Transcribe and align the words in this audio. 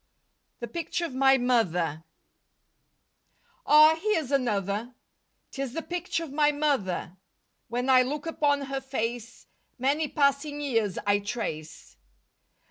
THE 0.61 0.67
PICTURE 0.67 1.05
OF 1.05 1.13
MY 1.13 1.37
MOTHER 1.37 2.03
Ah, 3.67 3.99
here's 4.01 4.31
another, 4.31 4.95
'Tis 5.51 5.73
the 5.73 5.83
picture 5.83 6.23
of 6.23 6.33
my 6.33 6.51
mother, 6.51 7.17
When 7.67 7.87
I 7.87 8.01
look 8.01 8.25
upon 8.25 8.61
her 8.61 8.81
face 8.81 9.45
Many 9.77 10.07
passing 10.07 10.59
years 10.59 10.97
I 11.05 11.19
trace. 11.19 11.97